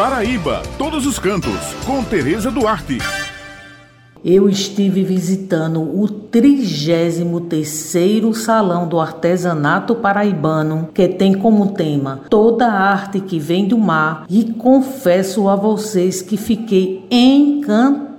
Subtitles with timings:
[0.00, 2.96] Paraíba, todos os cantos, com Tereza Duarte.
[4.24, 12.80] Eu estive visitando o 33º Salão do Artesanato Paraibano, que tem como tema toda a
[12.80, 18.09] arte que vem do mar, e confesso a vocês que fiquei encantada.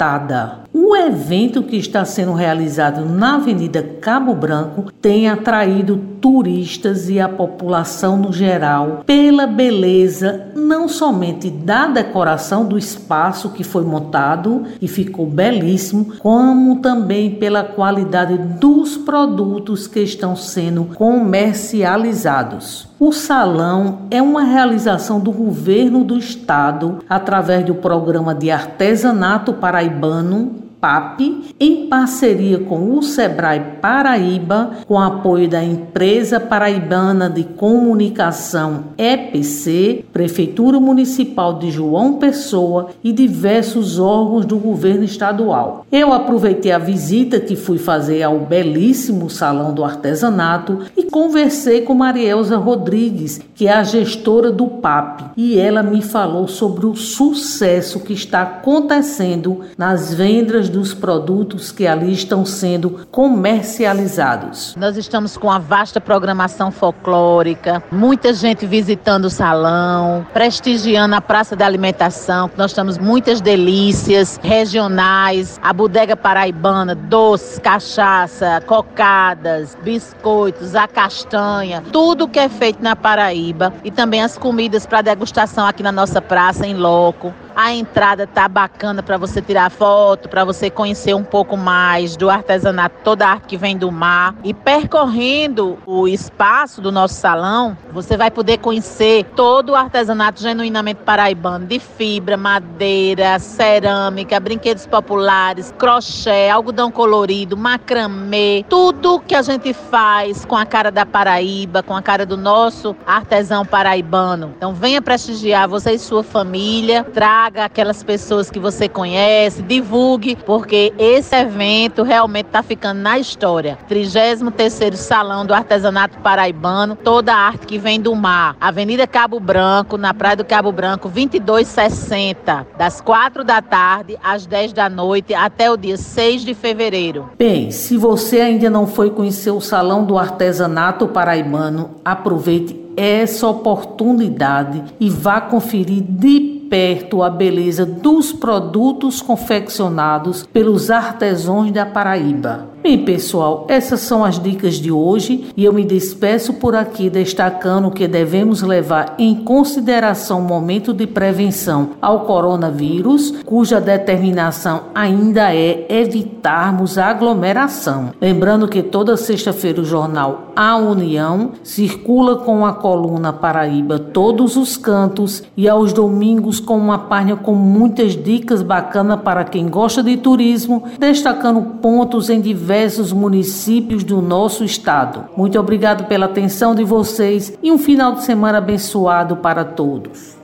[0.73, 7.29] O evento que está sendo realizado na Avenida Cabo Branco tem atraído turistas e a
[7.29, 14.87] população no geral pela beleza não somente da decoração do espaço que foi montado e
[14.87, 22.89] ficou belíssimo, como também pela qualidade dos produtos que estão sendo comercializados.
[22.99, 29.90] O salão é uma realização do governo do estado através do programa de artesanato paraibano
[29.99, 31.21] Bano PAP,
[31.59, 40.79] em parceria com o Sebrae Paraíba, com apoio da Empresa Paraibana de Comunicação EPC, Prefeitura
[40.79, 45.85] Municipal de João Pessoa e diversos órgãos do governo estadual.
[45.91, 51.93] Eu aproveitei a visita que fui fazer ao belíssimo Salão do Artesanato e conversei com
[51.93, 57.99] Marielza Rodrigues, que é a gestora do PAP, e ela me falou sobre o sucesso
[57.99, 64.75] que está acontecendo nas vendas dos produtos que ali estão sendo comercializados.
[64.75, 71.55] Nós estamos com uma vasta programação folclórica, muita gente visitando o salão, prestigiando a praça
[71.55, 72.49] da alimentação.
[72.57, 82.27] Nós temos muitas delícias regionais, a bodega paraibana, doces, cachaça, cocadas, biscoitos, a castanha, tudo
[82.27, 86.65] que é feito na Paraíba e também as comidas para degustação aqui na nossa praça
[86.65, 87.33] em loco.
[87.55, 92.29] A entrada tá bacana para você tirar foto, para você conhecer um pouco mais do
[92.29, 94.33] artesanato, toda a arte que vem do mar.
[94.43, 101.01] E percorrendo o espaço do nosso salão, você vai poder conhecer todo o artesanato genuinamente
[101.03, 109.73] paraibano, de fibra, madeira, cerâmica, brinquedos populares, crochê, algodão colorido, macramê, tudo que a gente
[109.73, 114.53] faz com a cara da Paraíba, com a cara do nosso artesão paraibano.
[114.55, 120.37] Então venha prestigiar você e sua família, traga traga aquelas pessoas que você conhece, divulgue,
[120.45, 123.77] porque esse evento realmente está ficando na história.
[123.89, 128.55] 33º Salão do Artesanato Paraibano, toda a arte que vem do mar.
[128.59, 134.71] Avenida Cabo Branco, na Praia do Cabo Branco, 2260, das 4 da tarde às 10
[134.71, 137.29] da noite até o dia 6 de fevereiro.
[137.37, 144.83] Bem, se você ainda não foi conhecer o Salão do Artesanato Paraibano, aproveite essa oportunidade
[144.99, 152.69] e vá conferir de perto a beleza dos produtos confeccionados pelos artesãos da Paraíba.
[152.83, 157.91] Bem, pessoal, essas são as dicas de hoje e eu me despeço por aqui destacando
[157.91, 165.85] que devemos levar em consideração o momento de prevenção ao coronavírus, cuja determinação ainda é
[165.89, 168.13] evitarmos a aglomeração.
[168.19, 174.75] Lembrando que toda sexta-feira o jornal A União circula com a coluna Paraíba todos os
[174.75, 180.17] cantos e aos domingos com uma página com muitas dicas bacanas para quem gosta de
[180.17, 185.25] turismo, destacando pontos em diversos municípios do nosso estado.
[185.35, 190.40] Muito obrigado pela atenção de vocês e um final de semana abençoado para todos.